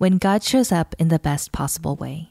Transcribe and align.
when 0.00 0.16
God 0.16 0.42
shows 0.42 0.72
up 0.72 0.94
in 0.98 1.08
the 1.08 1.18
best 1.18 1.52
possible 1.52 1.94
way. 1.94 2.30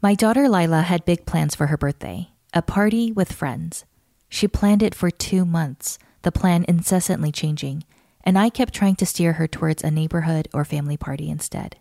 My 0.00 0.14
daughter 0.14 0.48
Lila 0.48 0.80
had 0.80 1.04
big 1.04 1.26
plans 1.26 1.54
for 1.54 1.66
her 1.66 1.76
birthday 1.76 2.30
a 2.54 2.62
party 2.62 3.12
with 3.12 3.30
friends. 3.30 3.84
She 4.30 4.48
planned 4.48 4.82
it 4.82 4.94
for 4.94 5.10
two 5.10 5.44
months, 5.44 5.98
the 6.22 6.32
plan 6.32 6.64
incessantly 6.66 7.30
changing, 7.30 7.84
and 8.24 8.38
I 8.38 8.48
kept 8.48 8.72
trying 8.72 8.96
to 8.96 9.04
steer 9.04 9.34
her 9.34 9.46
towards 9.46 9.84
a 9.84 9.90
neighborhood 9.90 10.48
or 10.54 10.64
family 10.64 10.96
party 10.96 11.28
instead. 11.28 11.76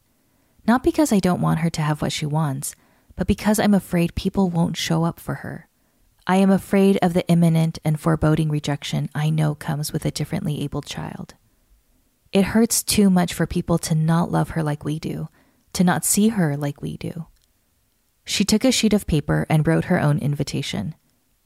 Not 0.67 0.83
because 0.83 1.13
I 1.13 1.19
don't 1.19 1.39
want 1.39 1.59
her 1.59 1.69
to 1.69 1.81
have 1.81 2.01
what 2.01 2.11
she 2.11 2.25
wants, 2.25 2.75
but 3.15 3.27
because 3.27 3.57
I'm 3.57 3.73
afraid 3.73 4.15
people 4.15 4.49
won't 4.49 4.75
show 4.75 5.05
up 5.05 5.17
for 5.17 5.35
her. 5.35 5.69
I 6.27 6.35
am 6.37 6.51
afraid 6.51 6.99
of 7.01 7.13
the 7.13 7.25
imminent 7.29 7.79
and 7.85 7.97
foreboding 7.97 8.49
rejection 8.49 9.09
I 9.15 9.29
know 9.29 9.55
comes 9.55 9.93
with 9.93 10.03
a 10.03 10.11
differently 10.11 10.61
abled 10.61 10.87
child. 10.87 11.35
It 12.35 12.43
hurts 12.43 12.83
too 12.83 13.09
much 13.09 13.33
for 13.33 13.47
people 13.47 13.77
to 13.77 13.95
not 13.95 14.29
love 14.29 14.49
her 14.49 14.61
like 14.61 14.83
we 14.83 14.99
do, 14.99 15.29
to 15.71 15.85
not 15.85 16.03
see 16.03 16.27
her 16.27 16.57
like 16.57 16.81
we 16.81 16.97
do. 16.97 17.27
She 18.25 18.43
took 18.43 18.65
a 18.65 18.73
sheet 18.73 18.91
of 18.91 19.07
paper 19.07 19.45
and 19.49 19.65
wrote 19.65 19.85
her 19.85 20.01
own 20.01 20.19
invitation 20.19 20.95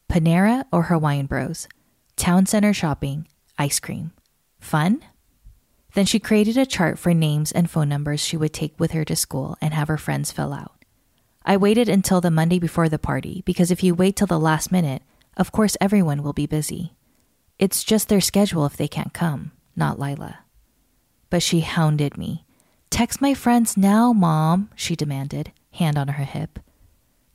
Panera 0.09 0.63
or 0.73 0.81
Hawaiian 0.81 1.27
Bros, 1.27 1.67
town 2.15 2.47
center 2.47 2.73
shopping, 2.73 3.27
ice 3.55 3.79
cream. 3.79 4.13
Fun? 4.59 5.03
Then 5.93 6.07
she 6.07 6.17
created 6.17 6.57
a 6.57 6.65
chart 6.65 6.97
for 6.97 7.13
names 7.13 7.51
and 7.51 7.69
phone 7.69 7.89
numbers 7.89 8.19
she 8.19 8.35
would 8.35 8.51
take 8.51 8.79
with 8.79 8.89
her 8.93 9.05
to 9.05 9.15
school 9.15 9.59
and 9.61 9.75
have 9.75 9.89
her 9.89 9.97
friends 9.97 10.31
fill 10.31 10.53
out. 10.53 10.83
I 11.45 11.55
waited 11.55 11.87
until 11.87 12.19
the 12.19 12.31
Monday 12.31 12.57
before 12.57 12.89
the 12.89 12.97
party 12.97 13.43
because 13.45 13.69
if 13.69 13.83
you 13.83 13.93
wait 13.93 14.15
till 14.15 14.25
the 14.25 14.39
last 14.39 14.71
minute, 14.71 15.03
of 15.37 15.51
course 15.51 15.77
everyone 15.79 16.23
will 16.23 16.33
be 16.33 16.47
busy. 16.47 16.95
It's 17.59 17.83
just 17.83 18.09
their 18.09 18.21
schedule 18.21 18.65
if 18.65 18.75
they 18.75 18.87
can't 18.87 19.13
come, 19.13 19.51
not 19.75 19.99
Lila 19.99 20.39
but 21.30 21.44
she 21.44 21.61
hounded 21.61 22.17
me. 22.17 22.45
Text 22.89 23.22
my 23.22 23.33
friends 23.33 23.77
now, 23.77 24.13
Mom, 24.13 24.69
she 24.75 24.95
demanded, 24.95 25.52
hand 25.73 25.97
on 25.97 26.09
her 26.09 26.23
hip. 26.23 26.59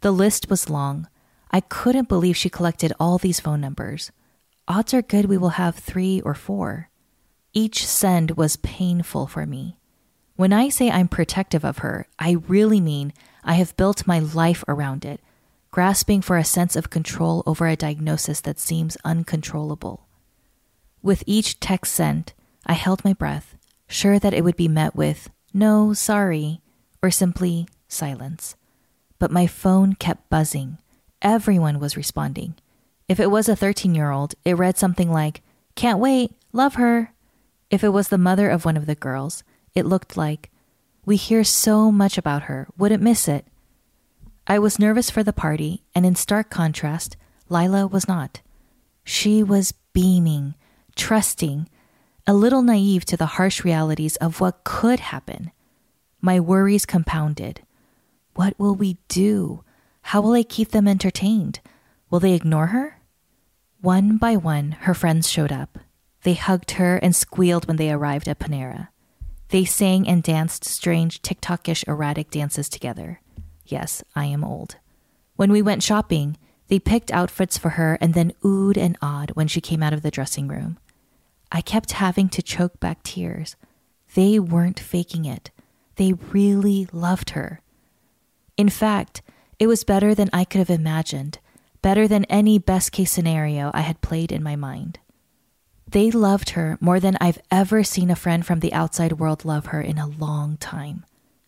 The 0.01 0.11
list 0.11 0.51
was 0.51 0.69
long. 0.69 1.09
I 1.51 1.61
couldn't 1.61 2.09
believe 2.09 2.37
she 2.37 2.51
collected 2.51 2.93
all 2.99 3.19
these 3.19 3.41
phone 3.41 3.61
numbers. 3.61 4.11
Odds 4.67 4.93
are 4.93 5.03
good 5.03 5.27
we 5.27 5.39
will 5.39 5.51
have 5.61 5.77
three 5.77 6.21
or 6.23 6.35
four. 6.35 6.91
Each 7.53 7.87
send 7.87 8.33
was 8.33 8.57
painful 8.57 9.27
for 9.27 9.47
me. 9.47 9.79
When 10.37 10.53
I 10.53 10.69
say 10.69 10.91
I'm 10.91 11.07
protective 11.07 11.65
of 11.65 11.79
her, 11.79 12.09
I 12.19 12.33
really 12.49 12.81
mean 12.81 13.13
I 13.45 13.55
have 13.55 13.77
built 13.77 14.07
my 14.07 14.19
life 14.19 14.65
around 14.67 15.05
it, 15.05 15.21
grasping 15.71 16.23
for 16.23 16.37
a 16.37 16.45
sense 16.45 16.75
of 16.75 16.91
control 16.91 17.45
over 17.47 17.69
a 17.69 17.77
diagnosis 17.77 18.41
that 18.41 18.59
seems 18.59 18.97
uncontrollable. 19.05 20.09
With 21.03 21.23
each 21.27 21.61
text 21.61 21.95
sent, 21.95 22.35
I 22.67 22.73
held 22.73 23.05
my 23.05 23.13
breath, 23.13 23.54
sure 23.95 24.19
that 24.19 24.35
it 24.35 24.43
would 24.43 24.57
be 24.57 24.69
met 24.69 24.97
with, 24.97 25.31
no, 25.53 25.93
sorry, 25.93 26.61
or 27.03 27.11
simply 27.11 27.69
silence. 27.87 28.57
But 29.21 29.31
my 29.31 29.47
phone 29.47 29.95
kept 29.95 30.29
buzzing. 30.29 30.79
Everyone 31.23 31.79
was 31.79 31.97
responding. 31.97 32.55
If 33.09 33.21
it 33.21 33.31
was 33.31 33.49
a 33.49 33.57
13 33.57 33.95
year 33.95 34.11
old, 34.11 34.35
it 34.45 34.59
read 34.59 34.77
something 34.77 35.11
like, 35.11 35.43
Can't 35.77 36.01
wait, 36.01 36.33
love 36.53 36.75
her. 36.75 37.13
If 37.71 37.85
it 37.85 37.91
was 37.91 38.09
the 38.09 38.19
mother 38.19 38.51
of 38.51 38.65
one 38.65 38.77
of 38.77 38.87
the 38.87 38.95
girls, 38.95 39.45
it 39.75 39.87
looked 39.87 40.17
like, 40.17 40.51
We 41.05 41.17
hear 41.17 41.45
so 41.45 41.93
much 41.93 42.19
about 42.19 42.45
her, 42.45 42.67
wouldn't 42.77 43.03
miss 43.03 43.29
it. 43.29 43.47
I 44.47 44.59
was 44.59 44.79
nervous 44.79 45.09
for 45.09 45.23
the 45.23 45.33
party, 45.33 45.85
and 45.95 46.05
in 46.05 46.17
stark 46.17 46.51
contrast, 46.51 47.17
Lila 47.49 47.87
was 47.87 48.09
not. 48.09 48.41
She 49.05 49.43
was 49.43 49.73
beaming, 49.93 50.55
trusting, 50.97 51.69
a 52.27 52.33
little 52.33 52.63
naive 52.63 53.05
to 53.05 53.17
the 53.17 53.37
harsh 53.37 53.65
realities 53.65 54.17
of 54.17 54.41
what 54.41 54.65
could 54.65 55.01
happen. 55.01 55.53
My 56.21 56.41
worries 56.41 56.87
compounded. 56.87 57.61
What 58.35 58.59
will 58.59 58.75
we 58.75 58.97
do? 59.09 59.63
How 60.03 60.23
will 60.23 60.33
I 60.33 60.43
keep 60.43 60.71
them 60.71 60.89
entertained? 60.89 61.61
Will 62.09 62.21
they 62.21 62.33
ignore 62.33 62.69
her? 62.69 63.01
One 63.81 64.17
by 64.17 64.37
one, 64.37 64.73
her 64.73 64.95
friends 64.95 65.31
showed 65.31 65.53
up. 65.53 65.79
They 66.23 66.35
hugged 66.35 66.73
her 66.73 66.97
and 66.97 67.15
squealed 67.15 67.69
when 67.69 67.77
they 67.77 67.93
arrived 67.93 68.29
at 68.29 68.39
Panera. 68.39 68.89
They 69.49 69.67
sang 69.67 70.09
and 70.09 70.23
danced 70.23 70.65
strange 70.65 71.21
TikTokish 71.21 71.87
erratic 71.87 72.31
dances 72.31 72.71
together. 72.71 73.21
Yes, 73.67 74.03
I 74.17 74.25
am 74.27 74.43
old. 74.43 74.77
When 75.37 75.53
we 75.53 75.61
went 75.61 75.83
shopping, 75.83 76.39
they 76.69 76.79
picked 76.79 77.13
outfits 77.13 77.59
for 77.59 77.71
her 77.71 77.99
and 78.01 78.15
then 78.15 78.33
oohed 78.43 78.79
and 78.79 78.97
awed 79.03 79.33
when 79.33 79.49
she 79.49 79.61
came 79.61 79.83
out 79.83 79.93
of 79.93 80.01
the 80.01 80.11
dressing 80.11 80.49
room. 80.49 80.79
I 81.53 81.61
kept 81.61 81.93
having 81.93 82.29
to 82.31 82.43
choke 82.43 82.81
back 82.81 83.03
tears. 83.03 83.57
They 84.15 84.39
weren't 84.39 84.81
faking 84.81 85.25
it. 85.25 85.51
They 85.97 86.13
really 86.13 86.89
loved 86.93 87.31
her. 87.31 87.61
In 88.57 88.69
fact, 88.69 89.23
it 89.59 89.67
was 89.67 89.85
better 89.85 90.15
than 90.15 90.31
I 90.33 90.45
could 90.45 90.59
have 90.59 90.71
imagined, 90.71 91.39
better 91.83 92.09
than 92.09 92.25
any 92.27 92.59
best 92.59 92.93
case 92.93 93.11
scenario 93.11 93.71
I 93.75 93.81
had 93.81 94.01
played 94.01 94.33
in 94.33 94.43
my 94.43 94.57
mind. 94.57 94.99
They 95.87 96.11
loved 96.11 96.51
her 96.51 96.79
more 96.81 96.99
than 96.99 97.17
I've 97.21 97.39
ever 97.51 97.85
seen 97.85 98.11
a 98.11 98.17
friend 98.17 98.45
from 98.45 98.61
the 98.61 98.73
outside 98.73 99.15
world 99.15 99.45
love 99.45 99.67
her 99.67 99.81
in 99.81 99.99
a 99.99 100.09
long 100.09 100.57
time. 100.57 101.05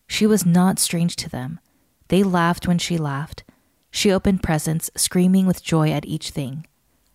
She 0.07 0.25
was 0.25 0.45
not 0.45 0.79
strange 0.79 1.15
to 1.17 1.29
them. 1.29 1.59
They 2.07 2.23
laughed 2.23 2.67
when 2.67 2.77
she 2.77 2.97
laughed. 2.97 3.43
She 3.91 4.11
opened 4.11 4.43
presents, 4.43 4.89
screaming 4.95 5.45
with 5.45 5.63
joy 5.63 5.91
at 5.91 6.05
each 6.05 6.29
thing. 6.29 6.65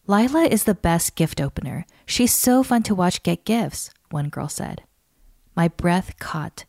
Lila 0.09 0.45
is 0.45 0.65
the 0.65 0.75
best 0.75 1.15
gift 1.15 1.41
opener. 1.41 1.87
She's 2.07 2.35
so 2.35 2.65
fun 2.65 2.83
to 2.85 2.95
watch 2.95 3.23
get 3.23 3.45
gifts, 3.45 3.91
one 4.11 4.31
girl 4.31 4.49
said. 4.49 4.83
My 5.55 5.69
breath 5.69 6.19
caught. 6.19 6.65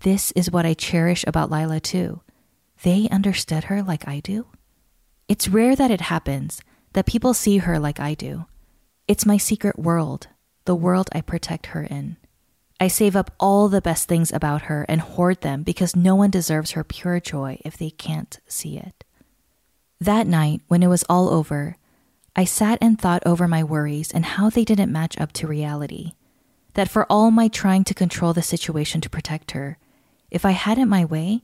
This 0.00 0.32
is 0.32 0.50
what 0.50 0.66
I 0.66 0.74
cherish 0.74 1.24
about 1.26 1.52
Lila, 1.52 1.78
too. 1.78 2.22
They 2.82 3.08
understood 3.10 3.64
her 3.64 3.80
like 3.80 4.08
I 4.08 4.18
do. 4.18 4.46
It's 5.28 5.46
rare 5.46 5.76
that 5.76 5.92
it 5.92 6.02
happens, 6.02 6.60
that 6.94 7.06
people 7.06 7.32
see 7.32 7.58
her 7.58 7.78
like 7.78 8.00
I 8.00 8.14
do. 8.14 8.46
It's 9.06 9.24
my 9.24 9.36
secret 9.36 9.78
world, 9.78 10.26
the 10.64 10.74
world 10.74 11.08
I 11.12 11.20
protect 11.20 11.66
her 11.66 11.84
in. 11.84 12.16
I 12.80 12.88
save 12.88 13.14
up 13.14 13.30
all 13.38 13.68
the 13.68 13.80
best 13.80 14.08
things 14.08 14.32
about 14.32 14.62
her 14.62 14.84
and 14.88 15.00
hoard 15.00 15.42
them 15.42 15.62
because 15.62 15.94
no 15.94 16.16
one 16.16 16.30
deserves 16.30 16.72
her 16.72 16.82
pure 16.82 17.20
joy 17.20 17.60
if 17.64 17.76
they 17.76 17.90
can't 17.90 18.40
see 18.48 18.76
it. 18.76 19.04
That 20.00 20.26
night, 20.26 20.60
when 20.66 20.82
it 20.82 20.88
was 20.88 21.04
all 21.08 21.28
over, 21.30 21.76
I 22.36 22.44
sat 22.44 22.78
and 22.80 22.98
thought 22.98 23.22
over 23.24 23.46
my 23.46 23.62
worries 23.62 24.10
and 24.10 24.24
how 24.24 24.50
they 24.50 24.64
didn't 24.64 24.92
match 24.92 25.18
up 25.20 25.32
to 25.34 25.46
reality. 25.46 26.12
That 26.74 26.90
for 26.90 27.06
all 27.08 27.30
my 27.30 27.46
trying 27.46 27.84
to 27.84 27.94
control 27.94 28.32
the 28.32 28.42
situation 28.42 29.00
to 29.02 29.10
protect 29.10 29.52
her, 29.52 29.78
if 30.30 30.44
I 30.44 30.50
had 30.50 30.78
it 30.78 30.86
my 30.86 31.04
way, 31.04 31.42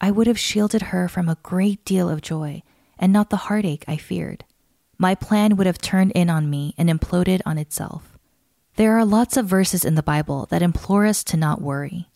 I 0.00 0.10
would 0.10 0.26
have 0.26 0.38
shielded 0.38 0.82
her 0.82 1.08
from 1.08 1.28
a 1.28 1.38
great 1.44 1.84
deal 1.84 2.08
of 2.08 2.20
joy 2.20 2.62
and 2.98 3.12
not 3.12 3.30
the 3.30 3.36
heartache 3.36 3.84
I 3.86 3.96
feared. 3.96 4.44
My 4.98 5.14
plan 5.14 5.56
would 5.56 5.66
have 5.66 5.78
turned 5.78 6.12
in 6.12 6.28
on 6.28 6.50
me 6.50 6.74
and 6.76 6.88
imploded 6.88 7.40
on 7.46 7.58
itself. 7.58 8.18
There 8.76 8.98
are 8.98 9.04
lots 9.04 9.36
of 9.36 9.46
verses 9.46 9.84
in 9.84 9.94
the 9.94 10.02
Bible 10.02 10.46
that 10.50 10.62
implore 10.62 11.06
us 11.06 11.22
to 11.24 11.36
not 11.36 11.62
worry. 11.62 12.10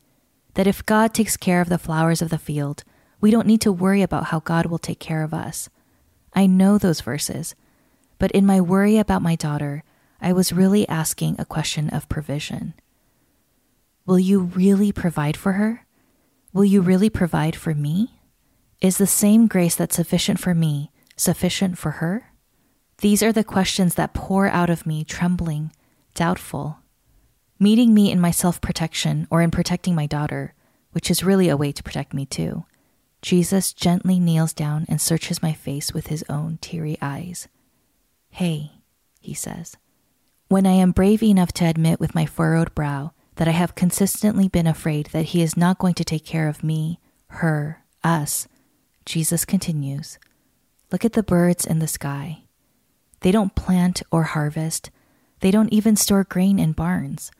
That 0.54 0.66
if 0.66 0.84
God 0.84 1.14
takes 1.14 1.36
care 1.36 1.60
of 1.60 1.68
the 1.68 1.78
flowers 1.78 2.20
of 2.20 2.30
the 2.30 2.38
field, 2.38 2.82
we 3.20 3.30
don't 3.30 3.46
need 3.46 3.60
to 3.60 3.72
worry 3.72 4.02
about 4.02 4.24
how 4.26 4.40
God 4.40 4.66
will 4.66 4.78
take 4.78 4.98
care 4.98 5.22
of 5.22 5.32
us. 5.32 5.68
I 6.34 6.46
know 6.46 6.78
those 6.78 7.00
verses 7.00 7.54
but 8.18 8.30
in 8.32 8.46
my 8.46 8.60
worry 8.60 8.98
about 8.98 9.22
my 9.22 9.36
daughter, 9.36 9.84
I 10.20 10.32
was 10.32 10.52
really 10.52 10.88
asking 10.88 11.36
a 11.38 11.44
question 11.44 11.88
of 11.90 12.08
provision. 12.08 12.74
Will 14.06 14.18
you 14.18 14.40
really 14.40 14.90
provide 14.92 15.36
for 15.36 15.52
her? 15.52 15.86
Will 16.52 16.64
you 16.64 16.80
really 16.80 17.10
provide 17.10 17.54
for 17.54 17.74
me? 17.74 18.20
Is 18.80 18.98
the 18.98 19.06
same 19.06 19.46
grace 19.46 19.76
that's 19.76 19.96
sufficient 19.96 20.40
for 20.40 20.54
me 20.54 20.90
sufficient 21.16 21.76
for 21.76 21.92
her? 21.92 22.32
These 22.98 23.22
are 23.22 23.32
the 23.32 23.44
questions 23.44 23.94
that 23.94 24.14
pour 24.14 24.48
out 24.48 24.70
of 24.70 24.86
me, 24.86 25.04
trembling, 25.04 25.72
doubtful. 26.14 26.78
Meeting 27.58 27.92
me 27.92 28.10
in 28.10 28.20
my 28.20 28.30
self 28.30 28.60
protection 28.60 29.26
or 29.30 29.42
in 29.42 29.50
protecting 29.50 29.94
my 29.94 30.06
daughter, 30.06 30.54
which 30.92 31.10
is 31.10 31.24
really 31.24 31.48
a 31.48 31.56
way 31.56 31.72
to 31.72 31.82
protect 31.82 32.14
me 32.14 32.24
too, 32.24 32.64
Jesus 33.20 33.72
gently 33.72 34.20
kneels 34.20 34.52
down 34.52 34.86
and 34.88 35.00
searches 35.00 35.42
my 35.42 35.52
face 35.52 35.92
with 35.92 36.06
his 36.06 36.24
own 36.28 36.58
teary 36.60 36.96
eyes. 37.02 37.48
Hey, 38.30 38.72
he 39.20 39.34
says. 39.34 39.76
When 40.48 40.66
I 40.66 40.72
am 40.72 40.92
brave 40.92 41.22
enough 41.22 41.52
to 41.54 41.66
admit 41.66 42.00
with 42.00 42.14
my 42.14 42.24
furrowed 42.24 42.74
brow 42.74 43.12
that 43.36 43.48
I 43.48 43.52
have 43.52 43.74
consistently 43.74 44.48
been 44.48 44.66
afraid 44.66 45.06
that 45.12 45.26
He 45.26 45.42
is 45.42 45.56
not 45.56 45.78
going 45.78 45.94
to 45.94 46.04
take 46.04 46.24
care 46.24 46.48
of 46.48 46.64
me, 46.64 47.00
her, 47.28 47.84
us, 48.02 48.48
Jesus 49.04 49.44
continues 49.44 50.18
Look 50.90 51.04
at 51.04 51.12
the 51.12 51.22
birds 51.22 51.66
in 51.66 51.80
the 51.80 51.86
sky. 51.86 52.44
They 53.20 53.30
don't 53.30 53.54
plant 53.54 54.02
or 54.10 54.22
harvest, 54.22 54.90
they 55.40 55.50
don't 55.50 55.72
even 55.72 55.96
store 55.96 56.24
grain 56.24 56.58
in 56.58 56.72
barns. 56.72 57.30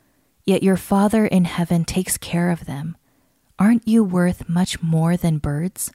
Yet 0.44 0.62
your 0.62 0.76
Father 0.76 1.26
in 1.26 1.44
heaven 1.44 1.84
takes 1.84 2.16
care 2.16 2.50
of 2.50 2.66
them. 2.66 2.96
Aren't 3.58 3.88
you 3.88 4.04
worth 4.04 4.48
much 4.48 4.82
more 4.82 5.16
than 5.16 5.38
birds? 5.38 5.90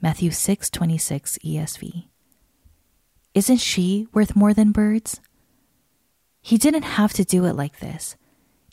Matthew 0.00 0.30
6:26 0.30 1.38
ESV. 1.44 2.08
Isn't 3.34 3.58
she 3.58 4.06
worth 4.12 4.36
more 4.36 4.52
than 4.52 4.72
birds? 4.72 5.20
He 6.40 6.58
didn't 6.58 6.82
have 6.82 7.12
to 7.14 7.24
do 7.24 7.44
it 7.44 7.54
like 7.54 7.80
this. 7.80 8.16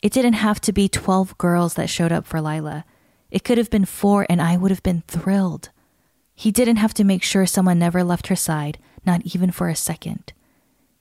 It 0.02 0.12
didn't 0.12 0.34
have 0.34 0.60
to 0.62 0.72
be 0.72 0.88
12 0.88 1.38
girls 1.38 1.74
that 1.74 1.88
showed 1.88 2.12
up 2.12 2.26
for 2.26 2.40
Lila. 2.40 2.84
It 3.30 3.44
could 3.44 3.58
have 3.58 3.70
been 3.70 3.84
4 3.84 4.26
and 4.28 4.40
I 4.42 4.56
would 4.56 4.70
have 4.70 4.82
been 4.82 5.02
thrilled. 5.06 5.70
He 6.34 6.50
didn't 6.50 6.76
have 6.76 6.94
to 6.94 7.04
make 7.04 7.22
sure 7.22 7.46
someone 7.46 7.78
never 7.78 8.02
left 8.02 8.28
her 8.28 8.36
side, 8.36 8.78
not 9.04 9.22
even 9.34 9.50
for 9.50 9.68
a 9.68 9.76
second. 9.76 10.32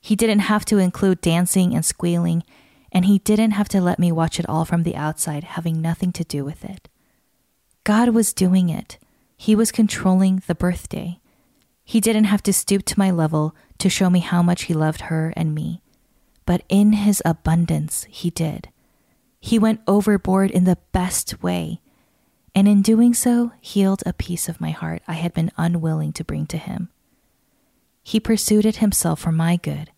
He 0.01 0.15
didn't 0.15 0.39
have 0.39 0.65
to 0.65 0.77
include 0.77 1.21
dancing 1.21 1.73
and 1.73 1.83
squealing, 1.83 2.43
and 2.91 3.05
he 3.05 3.19
didn't 3.19 3.51
have 3.51 3.69
to 3.69 3.81
let 3.81 3.99
me 3.99 4.11
watch 4.11 4.39
it 4.39 4.47
all 4.47 4.65
from 4.65 4.83
the 4.83 4.95
outside, 4.95 5.43
having 5.43 5.81
nothing 5.81 6.11
to 6.13 6.23
do 6.23 6.45
with 6.45 6.63
it. 6.63 6.87
God 7.83 8.09
was 8.09 8.33
doing 8.33 8.69
it. 8.69 8.97
He 9.37 9.55
was 9.55 9.71
controlling 9.71 10.43
the 10.47 10.55
birthday. 10.55 11.18
He 11.89 11.99
didn't 11.99 12.25
have 12.25 12.43
to 12.43 12.53
stoop 12.53 12.85
to 12.85 12.99
my 12.99 13.09
level 13.09 13.55
to 13.79 13.89
show 13.89 14.11
me 14.11 14.19
how 14.19 14.43
much 14.43 14.65
he 14.65 14.75
loved 14.75 15.01
her 15.09 15.33
and 15.35 15.55
me. 15.55 15.81
But 16.45 16.61
in 16.69 16.93
his 16.93 17.19
abundance, 17.25 18.05
he 18.11 18.29
did. 18.29 18.69
He 19.39 19.57
went 19.57 19.81
overboard 19.87 20.51
in 20.51 20.65
the 20.65 20.77
best 20.91 21.41
way, 21.41 21.81
and 22.53 22.67
in 22.67 22.83
doing 22.83 23.15
so, 23.15 23.53
healed 23.59 24.03
a 24.05 24.13
piece 24.13 24.47
of 24.47 24.61
my 24.61 24.69
heart 24.69 25.01
I 25.07 25.13
had 25.13 25.33
been 25.33 25.51
unwilling 25.57 26.13
to 26.13 26.23
bring 26.23 26.45
to 26.53 26.59
him. 26.59 26.89
He 28.03 28.19
pursued 28.19 28.67
it 28.67 28.75
himself 28.75 29.19
for 29.19 29.31
my 29.31 29.55
good, 29.55 29.89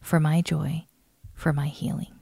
for 0.00 0.18
my 0.18 0.40
joy, 0.40 0.86
for 1.34 1.52
my 1.52 1.66
healing. 1.66 2.14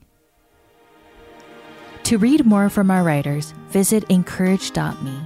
To 2.03 2.17
read 2.17 2.45
more 2.45 2.69
from 2.69 2.91
our 2.91 3.03
writers, 3.03 3.53
visit 3.69 4.03
incourage.me. 4.09 5.22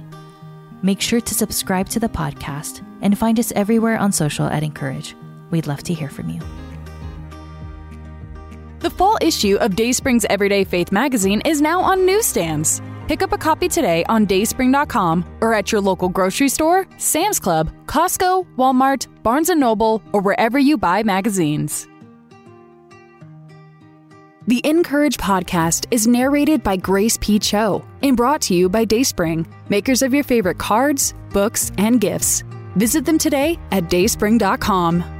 Make 0.82 1.00
sure 1.00 1.20
to 1.20 1.34
subscribe 1.34 1.88
to 1.90 2.00
the 2.00 2.08
podcast 2.08 2.84
and 3.02 3.18
find 3.18 3.38
us 3.38 3.52
everywhere 3.52 3.98
on 3.98 4.12
social 4.12 4.46
at 4.46 4.62
Encourage. 4.62 5.16
We'd 5.50 5.66
love 5.66 5.82
to 5.84 5.94
hear 5.94 6.08
from 6.08 6.30
you. 6.30 6.40
The 8.80 8.90
fall 8.90 9.18
issue 9.20 9.56
of 9.56 9.74
Dayspring's 9.74 10.24
Everyday 10.30 10.62
Faith 10.62 10.92
magazine 10.92 11.40
is 11.44 11.60
now 11.60 11.80
on 11.80 12.06
newsstands. 12.06 12.80
Pick 13.08 13.22
up 13.22 13.32
a 13.32 13.38
copy 13.38 13.68
today 13.68 14.04
on 14.08 14.26
dayspring.com 14.26 15.24
or 15.40 15.54
at 15.54 15.72
your 15.72 15.80
local 15.80 16.08
grocery 16.08 16.48
store, 16.48 16.86
Sam's 16.96 17.40
Club, 17.40 17.72
Costco, 17.86 18.46
Walmart, 18.56 19.06
Barnes 19.22 19.48
& 19.48 19.54
Noble, 19.56 20.02
or 20.12 20.20
wherever 20.20 20.58
you 20.58 20.76
buy 20.78 21.02
magazines. 21.02 21.88
The 24.46 24.60
Encourage 24.64 25.16
podcast 25.16 25.86
is 25.90 26.06
narrated 26.06 26.62
by 26.62 26.76
Grace 26.76 27.18
P. 27.20 27.38
Cho 27.38 27.84
and 28.02 28.16
brought 28.16 28.40
to 28.42 28.54
you 28.54 28.68
by 28.68 28.84
Dayspring, 28.84 29.46
makers 29.68 30.02
of 30.02 30.12
your 30.12 30.24
favorite 30.24 30.58
cards, 30.58 31.14
books, 31.32 31.72
and 31.78 32.00
gifts. 32.00 32.42
Visit 32.76 33.04
them 33.04 33.18
today 33.18 33.58
at 33.72 33.84
dayspring.com. 33.84 35.17